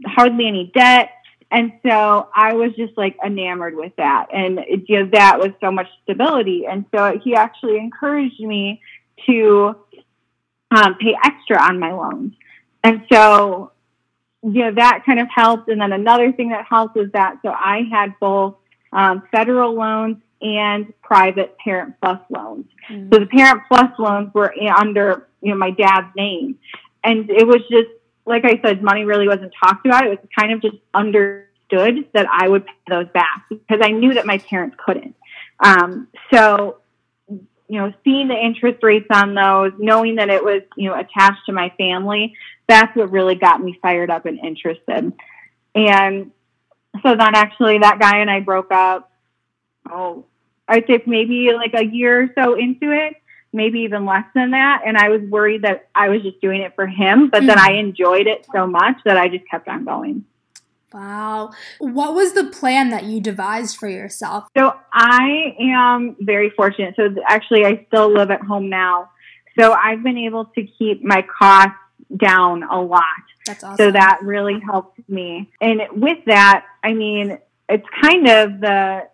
hardly 0.07 0.47
any 0.47 0.71
debt. 0.75 1.11
And 1.51 1.73
so 1.83 2.29
I 2.35 2.53
was 2.53 2.73
just 2.77 2.97
like 2.97 3.17
enamored 3.25 3.75
with 3.75 3.93
that. 3.97 4.27
And 4.33 4.59
it, 4.59 4.85
you 4.87 5.03
know, 5.03 5.11
that 5.13 5.39
was 5.39 5.51
so 5.61 5.71
much 5.71 5.89
stability. 6.03 6.67
And 6.67 6.85
so 6.95 7.19
he 7.23 7.35
actually 7.35 7.79
encouraged 7.79 8.41
me 8.41 8.83
to 9.27 9.75
um, 10.71 10.97
pay 10.97 11.17
extra 11.25 11.61
on 11.61 11.79
my 11.79 11.93
loans. 11.93 12.35
And 12.85 13.03
so, 13.11 13.73
you 14.43 14.65
know, 14.65 14.75
that 14.75 15.03
kind 15.07 15.21
of 15.21 15.29
helped. 15.35 15.69
And 15.69 15.81
then 15.81 15.93
another 15.93 16.33
thing 16.33 16.51
that 16.51 16.67
helped 16.69 16.97
was 16.97 17.11
that 17.13 17.37
so 17.43 17.49
I 17.49 17.85
had 17.91 18.15
both 18.21 18.57
um, 18.93 19.23
federal 19.33 19.75
loans 19.75 20.19
and 20.41 20.93
private 21.03 21.57
Parent 21.59 21.95
Plus 22.01 22.21
loans. 22.31 22.67
Mm-hmm. 22.91 23.13
So 23.13 23.21
the 23.21 23.27
Parent 23.27 23.63
Plus 23.69 23.91
loans 23.99 24.33
were 24.35 24.55
under, 24.77 25.29
you 25.41 25.51
know, 25.51 25.59
my 25.59 25.71
dad's 25.71 26.15
name. 26.15 26.59
And 27.03 27.31
it 27.31 27.47
was 27.47 27.63
just 27.71 27.89
like 28.29 28.45
I 28.45 28.61
said, 28.63 28.83
money 28.83 29.05
really 29.05 29.27
wasn't 29.27 29.53
talked 29.63 29.87
about. 29.87 30.07
It 30.07 30.11
was 30.11 30.19
kind 30.39 30.53
of 30.53 30.61
just 30.61 30.77
understood 30.95 32.07
that 32.13 32.27
I 32.31 32.49
would 32.49 32.67
pay 32.67 32.73
those 32.89 33.09
back 33.13 33.45
because 33.49 33.81
I 33.83 33.91
knew 33.91 34.15
that 34.15 34.27
my 34.27 34.39
parents 34.39 34.77
couldn't. 34.85 35.17
Um, 35.61 36.09
so, 36.33 36.79
you 37.29 37.81
know, 37.81 37.93
seeing 38.05 38.29
the 38.29 38.37
interest 38.37 38.83
rates 38.83 39.09
on 39.11 39.35
those, 39.35 39.73
knowing 39.79 40.17
that 40.17 40.29
it 40.29 40.45
was, 40.45 40.63
you 40.77 40.89
know, 40.89 40.99
attached 40.99 41.47
to 41.47 41.53
my 41.53 41.73
family, 41.79 42.35
that's 42.69 42.95
what 42.95 43.11
really 43.11 43.35
got 43.35 43.63
me 43.63 43.79
fired 43.81 44.11
up 44.11 44.27
and 44.27 44.39
interested. 44.39 45.13
And 45.75 46.31
so 47.03 47.17
then 47.17 47.35
actually 47.35 47.79
that 47.79 47.99
guy 47.99 48.19
and 48.19 48.31
I 48.31 48.41
broke 48.41 48.71
up, 48.71 49.11
oh, 49.91 50.27
I'd 50.67 50.87
say 50.87 51.03
maybe 51.07 51.53
like 51.55 51.73
a 51.75 51.85
year 51.85 52.23
or 52.23 52.29
so 52.35 52.55
into 52.55 52.93
it 52.93 53.15
maybe 53.53 53.81
even 53.81 54.05
less 54.05 54.25
than 54.35 54.51
that. 54.53 54.83
And 54.87 54.97
I 54.97 55.09
was 55.09 55.23
worried 55.23 55.63
that 55.63 55.89
I 55.95 56.09
was 56.09 56.23
just 56.23 56.41
doing 56.41 56.63
it 56.63 56.75
for 56.75 56.87
him, 56.87 57.31
but 57.31 57.39
mm-hmm. 57.39 57.47
then 57.49 57.59
I 57.59 57.73
enjoyed 57.73 58.27
it 58.27 58.47
so 58.55 58.67
much 58.67 58.97
that 59.05 59.17
I 59.17 59.29
just 59.29 59.45
kept 59.51 59.69
on 59.69 59.85
going. 59.85 60.25
Wow. 60.93 61.51
What 61.79 62.15
was 62.15 62.33
the 62.33 62.45
plan 62.45 62.91
that 62.91 63.05
you 63.05 63.21
devised 63.21 63.77
for 63.77 63.89
yourself? 63.89 64.49
So 64.57 64.73
I 64.93 65.55
am 65.61 66.17
very 66.21 66.51
fortunate. 66.51 66.95
So 66.97 67.15
actually, 67.27 67.67
I 67.67 67.85
still 67.89 68.13
live 68.13 68.31
at 68.31 68.41
home 68.41 68.71
now. 68.71 69.11
So 69.59 69.73
I've 69.73 70.03
been 70.03 70.17
able 70.17 70.47
to 70.47 70.63
keep 70.65 71.05
my 71.05 71.23
costs 71.39 71.75
down 72.17 72.63
a 72.63 72.81
lot. 72.81 73.05
That's 73.45 73.63
awesome. 73.63 73.77
So 73.77 73.91
that 73.91 74.21
really 74.23 74.61
helped 74.61 75.01
me. 75.09 75.51
And 75.61 75.83
with 75.93 76.25
that, 76.27 76.65
I 76.83 76.95
mean, 76.95 77.39
it's 77.69 77.87
kind 78.03 78.27
of 78.29 78.61
the 78.61 79.09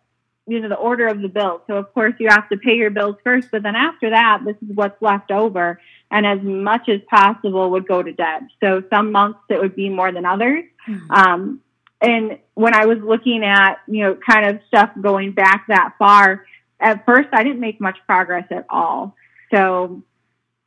you 0.46 0.60
know 0.60 0.68
the 0.68 0.74
order 0.74 1.06
of 1.06 1.22
the 1.22 1.28
bills. 1.28 1.62
So 1.66 1.76
of 1.76 1.92
course 1.94 2.14
you 2.18 2.28
have 2.28 2.48
to 2.50 2.56
pay 2.56 2.74
your 2.74 2.90
bills 2.90 3.16
first, 3.24 3.48
but 3.50 3.62
then 3.62 3.76
after 3.76 4.10
that, 4.10 4.42
this 4.44 4.56
is 4.56 4.74
what's 4.74 5.00
left 5.00 5.30
over, 5.30 5.80
and 6.10 6.26
as 6.26 6.40
much 6.42 6.88
as 6.88 7.00
possible 7.08 7.70
would 7.70 7.86
go 7.86 8.02
to 8.02 8.12
debt. 8.12 8.42
So 8.62 8.82
some 8.90 9.12
months 9.12 9.40
it 9.48 9.60
would 9.60 9.74
be 9.74 9.88
more 9.88 10.12
than 10.12 10.26
others. 10.26 10.64
Mm-hmm. 10.88 11.10
Um, 11.10 11.60
and 12.00 12.38
when 12.54 12.74
I 12.74 12.86
was 12.86 12.98
looking 12.98 13.42
at 13.44 13.76
you 13.88 14.02
know 14.02 14.16
kind 14.16 14.46
of 14.46 14.60
stuff 14.68 14.90
going 15.00 15.32
back 15.32 15.66
that 15.68 15.94
far, 15.98 16.44
at 16.78 17.06
first 17.06 17.28
I 17.32 17.42
didn't 17.42 17.60
make 17.60 17.80
much 17.80 17.98
progress 18.06 18.46
at 18.50 18.66
all. 18.68 19.16
So 19.52 20.02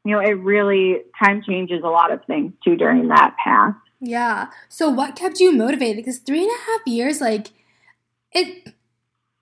you 0.04 0.12
know 0.14 0.20
it 0.20 0.40
really 0.40 1.04
time 1.24 1.44
changes 1.44 1.82
a 1.84 1.90
lot 1.90 2.12
of 2.12 2.26
things 2.26 2.54
too 2.64 2.76
during 2.76 3.10
that 3.10 3.36
path. 3.44 3.76
Yeah. 4.00 4.48
So 4.70 4.90
what 4.90 5.16
kept 5.16 5.40
you 5.40 5.52
motivated? 5.52 5.98
Because 5.98 6.20
three 6.20 6.44
and 6.44 6.52
a 6.52 6.72
half 6.72 6.82
years, 6.86 7.22
like 7.22 7.50
it 8.32 8.74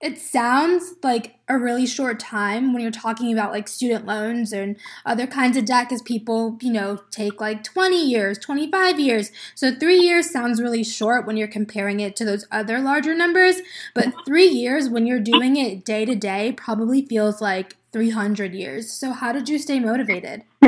it 0.05 0.19
sounds 0.19 0.93
like 1.01 1.33
a 1.49 1.57
really 1.57 1.87
short 1.87 2.19
time 2.19 2.73
when 2.73 2.83
you're 2.83 2.91
talking 2.91 3.33
about 3.33 3.51
like 3.51 3.67
student 3.67 4.05
loans 4.05 4.53
and 4.53 4.75
other 5.03 5.25
kinds 5.25 5.57
of 5.57 5.65
debt 5.65 5.89
because 5.89 6.03
people, 6.03 6.59
you 6.61 6.71
know, 6.71 6.99
take 7.09 7.41
like 7.41 7.63
20 7.63 8.07
years, 8.07 8.37
25 8.37 8.99
years. 8.99 9.31
So 9.55 9.73
three 9.73 9.97
years 9.97 10.29
sounds 10.29 10.61
really 10.61 10.83
short 10.83 11.25
when 11.25 11.37
you're 11.37 11.47
comparing 11.47 12.01
it 12.01 12.15
to 12.17 12.25
those 12.25 12.45
other 12.51 12.81
larger 12.81 13.15
numbers. 13.15 13.61
But 13.95 14.13
three 14.27 14.47
years 14.47 14.89
when 14.89 15.07
you're 15.07 15.19
doing 15.19 15.57
it 15.57 15.83
day 15.83 16.05
to 16.05 16.13
day 16.13 16.51
probably 16.51 17.01
feels 17.03 17.41
like 17.41 17.75
300 17.91 18.53
years. 18.53 18.91
So 18.91 19.11
how 19.11 19.31
did 19.31 19.49
you 19.49 19.57
stay 19.57 19.79
motivated? 19.79 20.43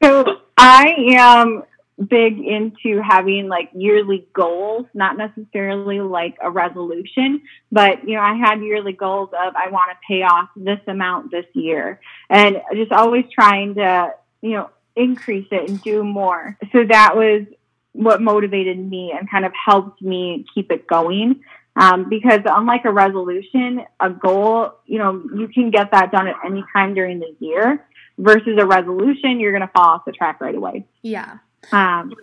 so 0.00 0.36
I 0.56 0.94
am 1.16 1.64
big 1.98 2.38
into 2.38 3.00
having 3.02 3.48
like 3.48 3.70
yearly 3.74 4.26
goals, 4.32 4.86
not 4.94 5.16
necessarily 5.16 6.00
like 6.00 6.36
a 6.42 6.50
resolution, 6.50 7.42
but 7.70 8.06
you 8.08 8.14
know, 8.14 8.22
I 8.22 8.34
had 8.34 8.60
yearly 8.60 8.92
goals 8.92 9.30
of 9.30 9.54
I 9.56 9.68
want 9.70 9.90
to 9.90 9.96
pay 10.06 10.22
off 10.22 10.48
this 10.56 10.80
amount 10.86 11.30
this 11.30 11.46
year 11.54 12.00
and 12.30 12.60
just 12.74 12.92
always 12.92 13.24
trying 13.32 13.74
to, 13.76 14.14
you 14.40 14.52
know, 14.52 14.70
increase 14.96 15.48
it 15.50 15.68
and 15.68 15.82
do 15.82 16.02
more. 16.02 16.58
So 16.72 16.84
that 16.84 17.16
was 17.16 17.46
what 17.92 18.20
motivated 18.20 18.78
me 18.78 19.12
and 19.16 19.30
kind 19.30 19.44
of 19.44 19.52
helped 19.52 20.02
me 20.02 20.46
keep 20.54 20.70
it 20.70 20.86
going. 20.86 21.40
Um, 21.74 22.10
because 22.10 22.40
unlike 22.44 22.84
a 22.84 22.92
resolution, 22.92 23.82
a 23.98 24.10
goal, 24.10 24.74
you 24.84 24.98
know, 24.98 25.22
you 25.34 25.48
can 25.48 25.70
get 25.70 25.90
that 25.92 26.12
done 26.12 26.26
at 26.26 26.36
any 26.44 26.62
time 26.72 26.92
during 26.94 27.18
the 27.18 27.34
year 27.38 27.86
versus 28.18 28.58
a 28.58 28.66
resolution, 28.66 29.40
you're 29.40 29.52
going 29.52 29.66
to 29.66 29.72
fall 29.74 29.86
off 29.86 30.04
the 30.04 30.12
track 30.12 30.40
right 30.42 30.54
away. 30.54 30.86
Yeah. 31.00 31.38
Um, 31.70 32.14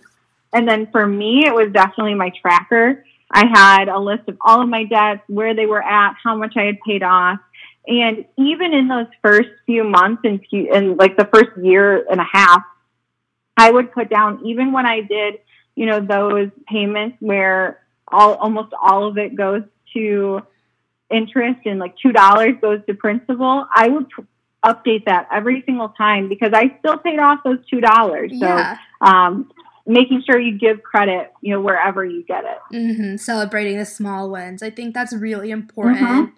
and 0.51 0.67
then 0.67 0.87
for 0.91 1.05
me, 1.05 1.45
it 1.45 1.53
was 1.53 1.71
definitely 1.71 2.15
my 2.15 2.31
tracker. 2.41 3.05
I 3.31 3.45
had 3.45 3.89
a 3.89 3.99
list 3.99 4.27
of 4.27 4.37
all 4.41 4.61
of 4.61 4.69
my 4.69 4.85
debts, 4.85 5.21
where 5.27 5.53
they 5.53 5.65
were 5.65 5.83
at, 5.83 6.15
how 6.23 6.35
much 6.35 6.55
I 6.57 6.63
had 6.63 6.79
paid 6.85 7.03
off. 7.03 7.39
And 7.87 8.25
even 8.37 8.73
in 8.73 8.87
those 8.87 9.07
first 9.21 9.49
few 9.65 9.83
months 9.83 10.21
and 10.25 10.43
few, 10.49 10.73
and 10.73 10.97
like 10.97 11.17
the 11.17 11.25
first 11.25 11.51
year 11.61 12.05
and 12.09 12.19
a 12.19 12.27
half, 12.29 12.63
I 13.55 13.71
would 13.71 13.91
put 13.91 14.09
down, 14.09 14.45
even 14.45 14.71
when 14.71 14.85
I 14.85 15.01
did, 15.01 15.39
you 15.75 15.85
know, 15.85 15.99
those 15.99 16.49
payments 16.67 17.17
where 17.19 17.79
all, 18.07 18.35
almost 18.35 18.73
all 18.79 19.07
of 19.07 19.17
it 19.17 19.35
goes 19.35 19.63
to 19.93 20.41
interest 21.11 21.59
and 21.65 21.79
like 21.79 21.95
$2 22.03 22.61
goes 22.61 22.79
to 22.87 22.93
principal, 22.93 23.67
I 23.73 23.87
would 23.87 24.07
update 24.63 25.05
that 25.05 25.27
every 25.31 25.63
single 25.65 25.89
time 25.89 26.29
because 26.29 26.51
I 26.53 26.75
still 26.79 26.97
paid 26.97 27.19
off 27.19 27.39
those 27.43 27.59
two 27.69 27.81
dollars. 27.81 28.31
Yeah. 28.33 28.77
Um, 29.01 29.51
making 29.85 30.23
sure 30.25 30.39
you 30.39 30.57
give 30.57 30.83
credit, 30.83 31.33
you 31.41 31.53
know, 31.53 31.61
wherever 31.61 32.05
you 32.05 32.23
get 32.23 32.43
it. 32.43 32.75
Mm-hmm. 32.75 33.15
Celebrating 33.17 33.77
the 33.77 33.85
small 33.85 34.29
wins, 34.29 34.61
I 34.61 34.69
think 34.69 34.93
that's 34.93 35.13
really 35.13 35.51
important. 35.51 35.97
Mm-hmm. 35.97 36.33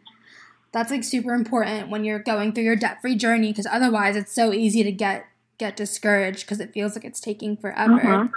That's 0.72 0.90
like 0.90 1.04
super 1.04 1.34
important 1.34 1.90
when 1.90 2.06
you're 2.06 2.20
going 2.20 2.54
through 2.54 2.64
your 2.64 2.78
debt 2.78 3.02
free 3.02 3.16
journey 3.16 3.52
because 3.52 3.68
otherwise 3.70 4.16
it's 4.16 4.34
so 4.34 4.54
easy 4.54 4.84
to 4.84 4.92
get 4.92 5.26
get 5.58 5.76
discouraged 5.76 6.42
because 6.42 6.60
it 6.60 6.74
feels 6.74 6.96
like 6.96 7.06
it's 7.06 7.20
taking 7.20 7.58
forever. 7.58 8.00
Mm-hmm. 8.00 8.34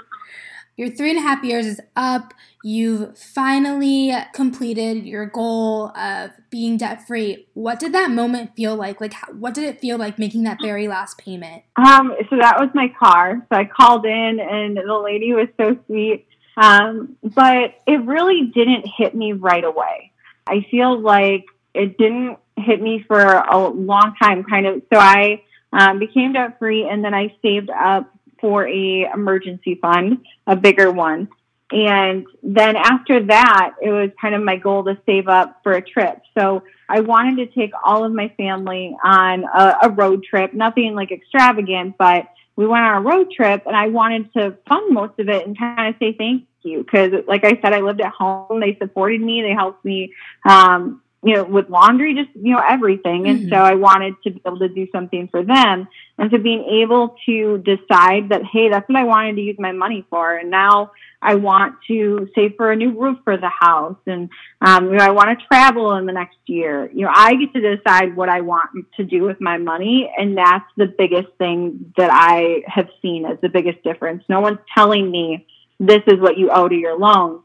Your 0.76 0.90
three 0.90 1.10
and 1.10 1.18
a 1.18 1.22
half 1.22 1.44
years 1.44 1.66
is 1.66 1.80
up. 1.94 2.34
You've 2.64 3.16
finally 3.16 4.12
completed 4.32 5.04
your 5.04 5.26
goal 5.26 5.96
of 5.96 6.30
being 6.50 6.76
debt 6.76 7.06
free. 7.06 7.46
What 7.54 7.78
did 7.78 7.92
that 7.92 8.10
moment 8.10 8.56
feel 8.56 8.74
like? 8.74 9.00
Like, 9.00 9.14
what 9.32 9.54
did 9.54 9.64
it 9.64 9.80
feel 9.80 9.98
like 9.98 10.18
making 10.18 10.42
that 10.44 10.58
very 10.60 10.88
last 10.88 11.18
payment? 11.18 11.62
Um, 11.76 12.14
so 12.28 12.36
that 12.36 12.58
was 12.58 12.70
my 12.74 12.92
car. 12.98 13.46
So 13.52 13.58
I 13.58 13.66
called 13.66 14.04
in, 14.04 14.40
and 14.40 14.76
the 14.76 14.98
lady 14.98 15.32
was 15.32 15.48
so 15.60 15.78
sweet. 15.86 16.26
Um, 16.56 17.16
but 17.22 17.74
it 17.86 18.00
really 18.04 18.50
didn't 18.54 18.86
hit 18.96 19.14
me 19.14 19.32
right 19.32 19.64
away. 19.64 20.12
I 20.46 20.66
feel 20.70 20.98
like 20.98 21.44
it 21.74 21.98
didn't 21.98 22.38
hit 22.56 22.80
me 22.80 23.04
for 23.06 23.20
a 23.20 23.68
long 23.68 24.14
time, 24.20 24.44
kind 24.44 24.66
of. 24.66 24.82
So 24.92 24.98
I 24.98 25.42
um, 25.72 25.98
became 25.98 26.32
debt 26.32 26.58
free, 26.58 26.88
and 26.88 27.04
then 27.04 27.14
I 27.14 27.34
saved 27.42 27.70
up 27.70 28.13
for 28.44 28.68
a 28.68 29.10
emergency 29.10 29.74
fund, 29.80 30.18
a 30.46 30.54
bigger 30.54 30.90
one. 30.90 31.30
And 31.72 32.26
then 32.42 32.76
after 32.76 33.24
that, 33.24 33.72
it 33.80 33.88
was 33.88 34.10
kind 34.20 34.34
of 34.34 34.42
my 34.42 34.56
goal 34.56 34.84
to 34.84 34.98
save 35.06 35.28
up 35.28 35.60
for 35.62 35.72
a 35.72 35.80
trip. 35.80 36.20
So 36.36 36.62
I 36.86 37.00
wanted 37.00 37.36
to 37.36 37.46
take 37.58 37.70
all 37.82 38.04
of 38.04 38.12
my 38.12 38.28
family 38.36 38.94
on 39.02 39.44
a, 39.44 39.76
a 39.84 39.88
road 39.88 40.24
trip, 40.24 40.52
nothing 40.52 40.94
like 40.94 41.10
extravagant, 41.10 41.96
but 41.96 42.26
we 42.54 42.66
went 42.66 42.84
on 42.84 42.98
a 42.98 43.00
road 43.00 43.32
trip 43.32 43.62
and 43.64 43.74
I 43.74 43.88
wanted 43.88 44.30
to 44.34 44.58
fund 44.68 44.92
most 44.92 45.18
of 45.18 45.30
it 45.30 45.46
and 45.46 45.58
kind 45.58 45.88
of 45.88 45.98
say 45.98 46.12
thank 46.12 46.44
you. 46.64 46.84
Cause 46.84 47.12
like 47.26 47.46
I 47.46 47.58
said, 47.62 47.72
I 47.72 47.80
lived 47.80 48.02
at 48.02 48.12
home. 48.12 48.60
They 48.60 48.76
supported 48.76 49.22
me. 49.22 49.40
They 49.40 49.52
helped 49.52 49.86
me, 49.86 50.12
um, 50.46 51.00
you 51.24 51.34
know, 51.34 51.44
with 51.44 51.70
laundry, 51.70 52.14
just, 52.14 52.28
you 52.34 52.52
know, 52.52 52.62
everything. 52.68 53.26
And 53.26 53.40
mm-hmm. 53.40 53.48
so 53.48 53.56
I 53.56 53.74
wanted 53.74 54.14
to 54.24 54.30
be 54.30 54.42
able 54.46 54.58
to 54.58 54.68
do 54.68 54.86
something 54.92 55.28
for 55.28 55.42
them. 55.42 55.88
And 56.18 56.30
so 56.30 56.36
being 56.36 56.64
able 56.82 57.16
to 57.24 57.58
decide 57.58 58.28
that, 58.28 58.42
hey, 58.44 58.68
that's 58.68 58.86
what 58.88 58.98
I 58.98 59.04
wanted 59.04 59.36
to 59.36 59.40
use 59.40 59.56
my 59.58 59.72
money 59.72 60.06
for. 60.10 60.36
And 60.36 60.50
now 60.50 60.92
I 61.22 61.36
want 61.36 61.76
to 61.88 62.28
save 62.34 62.56
for 62.56 62.70
a 62.70 62.76
new 62.76 62.90
roof 62.90 63.18
for 63.24 63.38
the 63.38 63.48
house. 63.48 63.96
And, 64.06 64.28
um, 64.60 64.90
you 64.90 64.96
know, 64.98 65.04
I 65.04 65.12
want 65.12 65.38
to 65.38 65.46
travel 65.46 65.94
in 65.94 66.04
the 66.04 66.12
next 66.12 66.36
year. 66.44 66.90
You 66.92 67.06
know, 67.06 67.12
I 67.14 67.34
get 67.36 67.54
to 67.54 67.76
decide 67.76 68.14
what 68.14 68.28
I 68.28 68.42
want 68.42 68.70
to 68.98 69.04
do 69.04 69.22
with 69.22 69.40
my 69.40 69.56
money. 69.56 70.12
And 70.18 70.36
that's 70.36 70.66
the 70.76 70.86
biggest 70.86 71.28
thing 71.38 71.94
that 71.96 72.10
I 72.12 72.64
have 72.66 72.90
seen 73.00 73.24
as 73.24 73.38
the 73.40 73.48
biggest 73.48 73.82
difference. 73.82 74.24
No 74.28 74.40
one's 74.40 74.58
telling 74.76 75.10
me 75.10 75.46
this 75.80 76.02
is 76.06 76.20
what 76.20 76.36
you 76.36 76.50
owe 76.50 76.68
to 76.68 76.74
your 76.74 76.98
loans 76.98 77.40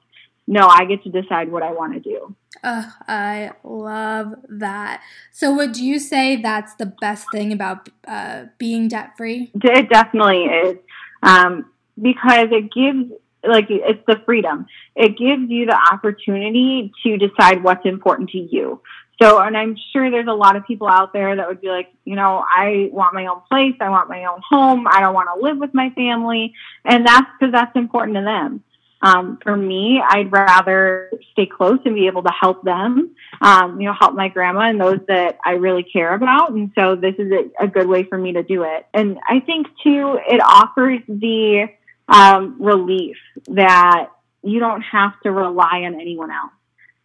no, 0.50 0.68
I 0.68 0.86
get 0.86 1.03
to 1.03 1.10
decide 1.10 1.51
what 1.51 1.62
I 1.62 1.72
want 1.72 1.94
to 1.94 2.00
do. 2.00 2.36
Uh, 2.63 2.89
I 3.08 3.51
love 3.63 4.34
that. 4.50 5.03
So, 5.32 5.53
would 5.56 5.77
you 5.77 6.00
say 6.00 6.41
that's 6.41 6.74
the 6.74 6.88
best 6.88 7.27
thing 7.32 7.53
about 7.53 7.88
uh, 8.08 8.46
being 8.58 8.88
debt 8.88 9.15
free? 9.15 9.51
It 9.53 9.89
definitely 9.89 10.46
is, 10.46 10.77
um, 11.22 11.70
because 12.01 12.48
it 12.51 12.74
gives 12.74 13.12
like 13.48 13.68
it's 13.70 14.03
the 14.08 14.22
freedom. 14.25 14.65
It 14.96 15.20
gives 15.20 15.51
you 15.51 15.68
the 15.68 15.79
opportunity 15.94 16.91
to 17.03 17.18
decide 17.18 17.63
what's 17.63 17.86
important 17.86 18.32
to 18.32 18.39
you. 18.39 18.82
So, 19.22 19.38
and 19.38 19.56
I'm 19.56 19.77
sure 19.94 20.10
there's 20.10 20.27
a 20.27 20.34
lot 20.34 20.56
of 20.56 20.65
people 20.65 20.88
out 20.88 21.13
there 21.13 21.36
that 21.36 21.48
would 21.48 21.62
be 21.62 21.68
like, 21.68 21.94
you 22.06 22.15
know, 22.15 22.44
I 22.50 22.89
want 22.91 23.13
my 23.13 23.27
own 23.27 23.41
place, 23.51 23.75
I 23.79 23.89
want 23.89 24.10
my 24.10 24.25
own 24.25 24.41
home, 24.50 24.88
I 24.88 25.00
don't 25.00 25.13
want 25.13 25.29
to 25.36 25.44
live 25.44 25.58
with 25.58 25.75
my 25.75 25.91
family, 25.91 26.56
and 26.86 27.06
that's 27.06 27.27
because 27.38 27.51
that's 27.51 27.75
important 27.75 28.15
to 28.15 28.24
them. 28.24 28.63
Um, 29.01 29.39
for 29.41 29.56
me, 29.56 30.01
I'd 30.06 30.32
rather 30.32 31.10
stay 31.32 31.46
close 31.46 31.79
and 31.86 31.96
be 31.96 32.08
able 32.08 32.24
to 32.24 32.32
help 32.32 32.63
them, 32.63 33.15
um, 33.41 33.79
you 33.79 33.88
know, 33.88 33.96
help 33.98 34.13
my 34.13 34.27
grandma 34.27 34.70
and 34.70 34.79
those 34.79 35.00
that 35.08 35.38
I 35.46 35.51
really 35.51 35.84
care 35.84 36.13
about. 36.13 36.51
And 36.51 36.72
so 36.77 36.96
this 36.96 37.15
is 37.18 37.32
a, 37.32 37.63
a 37.63 37.68
good 37.68 37.88
way 37.88 38.03
for 38.03 38.18
me 38.18 38.34
to 38.34 38.44
do 38.44 38.63
it. 38.63 38.86
And 38.94 39.18
I 39.27 39.39
think 39.39 39.68
too, 39.82 40.20
it 40.27 40.41
offers 40.41 41.00
the 41.08 41.68
um, 42.10 42.58
relief 42.60 43.18
that 43.48 44.10
you 44.44 44.60
don't 44.60 44.82
have 44.82 45.20
to 45.22 45.32
rely 45.32 45.84
on 45.86 45.96
anyone 45.96 46.32
else. 46.32 46.51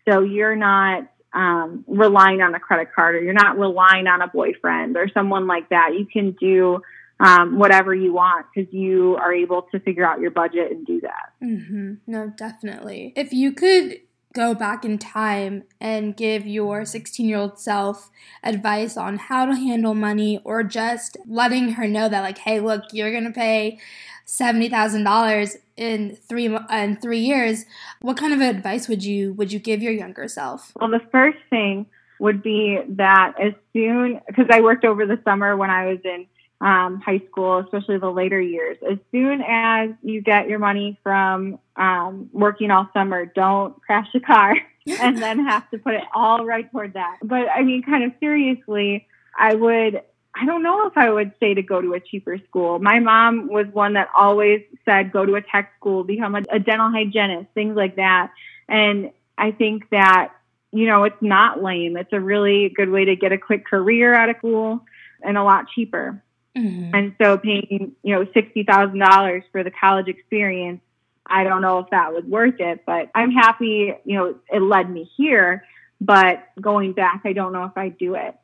So 0.08 0.20
you're 0.20 0.56
not 0.56 1.08
um, 1.32 1.84
relying 1.86 2.40
on 2.42 2.54
a 2.54 2.60
credit 2.60 2.88
card 2.94 3.16
or 3.16 3.22
you're 3.22 3.32
not 3.32 3.58
relying 3.58 4.06
on 4.06 4.22
a 4.22 4.28
boyfriend 4.28 4.96
or 4.96 5.08
someone 5.08 5.46
like 5.46 5.68
that. 5.70 5.90
You 5.98 6.06
can 6.06 6.32
do 6.32 6.82
um, 7.20 7.58
whatever 7.58 7.94
you 7.94 8.12
want 8.12 8.46
because 8.54 8.72
you 8.72 9.16
are 9.16 9.32
able 9.32 9.62
to 9.72 9.80
figure 9.80 10.04
out 10.04 10.20
your 10.20 10.30
budget 10.30 10.72
and 10.72 10.86
do 10.86 11.00
that. 11.00 11.32
Mm-hmm. 11.42 11.94
No, 12.06 12.32
definitely. 12.36 13.12
If 13.16 13.32
you 13.32 13.52
could 13.52 14.00
go 14.34 14.52
back 14.52 14.84
in 14.84 14.98
time 14.98 15.62
and 15.80 16.16
give 16.16 16.44
your 16.46 16.84
16 16.84 17.26
year 17.26 17.38
old 17.38 17.58
self 17.58 18.10
advice 18.42 18.96
on 18.96 19.16
how 19.16 19.46
to 19.46 19.54
handle 19.54 19.94
money 19.94 20.40
or 20.44 20.62
just 20.62 21.16
letting 21.26 21.72
her 21.72 21.86
know 21.86 22.08
that, 22.08 22.20
like, 22.20 22.38
hey, 22.38 22.60
look, 22.60 22.82
you're 22.92 23.12
going 23.12 23.24
to 23.24 23.30
pay 23.30 23.78
$70,000 24.26 25.56
in 25.76 26.16
three 26.16 26.56
in 26.70 26.96
three 26.96 27.18
years 27.18 27.64
what 28.00 28.16
kind 28.16 28.32
of 28.32 28.40
advice 28.40 28.88
would 28.88 29.02
you 29.04 29.32
would 29.32 29.52
you 29.52 29.58
give 29.58 29.82
your 29.82 29.92
younger 29.92 30.28
self 30.28 30.72
well 30.80 30.88
the 30.88 31.00
first 31.10 31.38
thing 31.50 31.84
would 32.20 32.44
be 32.44 32.78
that 32.88 33.32
as 33.42 33.52
soon 33.72 34.20
because 34.28 34.46
i 34.50 34.60
worked 34.60 34.84
over 34.84 35.04
the 35.04 35.18
summer 35.24 35.56
when 35.56 35.70
i 35.70 35.86
was 35.86 35.98
in 36.04 36.26
um, 36.60 37.00
high 37.00 37.20
school, 37.30 37.58
especially 37.58 37.98
the 37.98 38.10
later 38.10 38.40
years. 38.40 38.78
As 38.88 38.98
soon 39.10 39.42
as 39.46 39.90
you 40.02 40.22
get 40.22 40.48
your 40.48 40.58
money 40.58 40.98
from 41.02 41.58
um, 41.76 42.30
working 42.32 42.70
all 42.70 42.88
summer, 42.92 43.26
don't 43.26 43.80
crash 43.82 44.08
the 44.12 44.20
car 44.20 44.56
and 44.86 45.20
then 45.20 45.44
have 45.44 45.68
to 45.70 45.78
put 45.78 45.94
it 45.94 46.04
all 46.14 46.44
right 46.44 46.70
toward 46.70 46.94
that. 46.94 47.18
But 47.22 47.48
I 47.48 47.62
mean, 47.62 47.82
kind 47.82 48.04
of 48.04 48.12
seriously, 48.20 49.06
I 49.38 49.54
would. 49.54 50.02
I 50.36 50.46
don't 50.46 50.64
know 50.64 50.88
if 50.88 50.98
I 50.98 51.12
would 51.12 51.30
say 51.38 51.54
to 51.54 51.62
go 51.62 51.80
to 51.80 51.92
a 51.92 52.00
cheaper 52.00 52.38
school. 52.48 52.80
My 52.80 52.98
mom 52.98 53.46
was 53.46 53.66
one 53.72 53.92
that 53.92 54.08
always 54.16 54.62
said 54.84 55.12
go 55.12 55.24
to 55.24 55.36
a 55.36 55.42
tech 55.42 55.72
school, 55.78 56.02
become 56.02 56.34
a, 56.34 56.42
a 56.50 56.58
dental 56.58 56.90
hygienist, 56.90 57.50
things 57.54 57.76
like 57.76 57.94
that. 57.96 58.32
And 58.68 59.12
I 59.38 59.52
think 59.52 59.88
that 59.90 60.32
you 60.74 60.86
know, 60.86 61.04
it's 61.04 61.22
not 61.22 61.62
lame. 61.62 61.96
It's 61.96 62.12
a 62.12 62.18
really 62.18 62.68
good 62.68 62.90
way 62.90 63.04
to 63.04 63.14
get 63.14 63.30
a 63.30 63.38
quick 63.38 63.64
career 63.64 64.12
out 64.12 64.28
of 64.28 64.36
school 64.38 64.84
and 65.22 65.38
a 65.38 65.44
lot 65.44 65.66
cheaper. 65.72 66.20
Mm-hmm. 66.56 66.94
And 66.94 67.16
so 67.20 67.38
paying, 67.38 67.96
you 68.02 68.14
know, 68.14 68.24
$60,000 68.24 69.42
for 69.50 69.64
the 69.64 69.70
college 69.70 70.08
experience, 70.08 70.80
I 71.26 71.44
don't 71.44 71.62
know 71.62 71.78
if 71.78 71.90
that 71.90 72.12
was 72.12 72.24
worth 72.24 72.60
it, 72.60 72.84
but 72.86 73.10
I'm 73.14 73.30
happy, 73.30 73.92
you 74.04 74.16
know, 74.16 74.36
it 74.50 74.60
led 74.60 74.90
me 74.90 75.10
here. 75.16 75.64
But 76.00 76.46
going 76.60 76.92
back, 76.92 77.22
I 77.24 77.32
don't 77.32 77.52
know 77.52 77.64
if 77.64 77.76
I'd 77.76 77.98
do 77.98 78.14
it. 78.14 78.34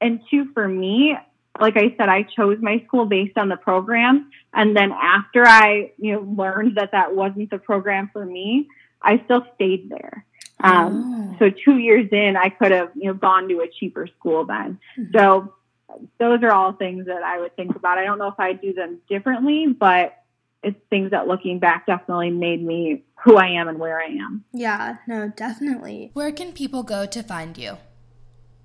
And 0.00 0.20
two, 0.30 0.46
for 0.54 0.66
me, 0.66 1.16
like 1.60 1.76
I 1.76 1.94
said, 1.96 2.08
I 2.08 2.22
chose 2.22 2.58
my 2.60 2.82
school 2.86 3.06
based 3.06 3.36
on 3.36 3.48
the 3.48 3.56
program. 3.56 4.30
And 4.52 4.76
then 4.76 4.92
after 4.92 5.46
I, 5.46 5.92
you 5.98 6.12
know, 6.12 6.20
learned 6.20 6.76
that 6.76 6.92
that 6.92 7.14
wasn't 7.14 7.50
the 7.50 7.58
program 7.58 8.10
for 8.12 8.24
me, 8.24 8.68
I 9.02 9.22
still 9.24 9.46
stayed 9.54 9.90
there. 9.90 10.24
Um, 10.62 11.32
oh. 11.32 11.36
So 11.38 11.50
two 11.50 11.78
years 11.78 12.08
in, 12.12 12.36
I 12.36 12.48
could 12.48 12.72
have, 12.72 12.90
you 12.94 13.06
know, 13.06 13.14
gone 13.14 13.48
to 13.48 13.60
a 13.60 13.68
cheaper 13.68 14.06
school 14.18 14.44
then. 14.44 14.78
Mm-hmm. 14.98 15.16
So 15.16 15.54
those 16.18 16.42
are 16.42 16.52
all 16.52 16.72
things 16.72 17.06
that 17.06 17.22
I 17.22 17.40
would 17.40 17.54
think 17.56 17.76
about. 17.76 17.98
I 17.98 18.04
don't 18.04 18.18
know 18.18 18.28
if 18.28 18.38
I 18.38 18.52
do 18.52 18.72
them 18.72 19.00
differently, 19.08 19.66
but 19.68 20.16
it's 20.62 20.78
things 20.90 21.10
that 21.12 21.26
looking 21.26 21.58
back 21.58 21.86
definitely 21.86 22.30
made 22.30 22.62
me 22.62 23.04
who 23.24 23.36
I 23.36 23.48
am 23.48 23.68
and 23.68 23.78
where 23.78 24.00
I 24.00 24.06
am. 24.06 24.44
Yeah, 24.52 24.96
no, 25.06 25.28
definitely. 25.28 26.10
Where 26.12 26.32
can 26.32 26.52
people 26.52 26.82
go 26.82 27.06
to 27.06 27.22
find 27.22 27.56
you? 27.56 27.78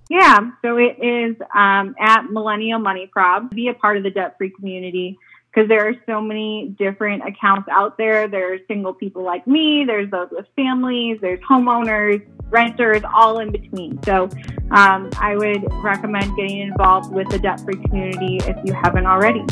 Yeah, 0.10 0.51
so 0.62 0.77
it 0.77 0.98
is 1.03 1.36
um, 1.53 1.96
at 2.00 2.29
Millennial 2.29 2.79
Money 2.79 3.08
Prob. 3.12 3.50
Be 3.50 3.70
a 3.70 3.74
part 3.74 3.98
of 3.98 4.03
the 4.03 4.12
debt 4.12 4.36
free 4.38 4.51
community 4.51 5.17
because 5.55 5.69
there 5.69 5.88
are 5.88 5.93
so 6.05 6.19
many 6.19 6.75
different 6.77 7.24
accounts 7.25 7.69
out 7.71 7.97
there. 7.97 8.27
There's 8.27 8.59
single 8.67 8.93
people 8.93 9.24
like 9.24 9.47
me, 9.47 9.85
there's 9.85 10.12
those 10.12 10.27
with 10.31 10.45
families, 10.55 11.19
there's 11.21 11.39
homeowners, 11.39 12.25
renters, 12.50 13.01
all 13.15 13.39
in 13.39 13.51
between. 13.51 14.01
So 14.03 14.29
um, 14.71 15.09
I 15.17 15.35
would 15.35 15.63
recommend 15.81 16.35
getting 16.35 16.59
involved 16.59 17.13
with 17.13 17.29
the 17.29 17.39
debt 17.39 17.62
free 17.62 17.81
community 17.83 18.38
if 18.45 18.57
you 18.65 18.74
haven't 18.74 19.05
already. 19.05 19.45